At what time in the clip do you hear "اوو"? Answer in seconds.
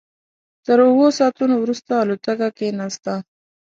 0.87-1.05